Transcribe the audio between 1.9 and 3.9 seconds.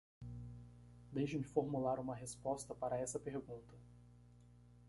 uma resposta para essa pergunta.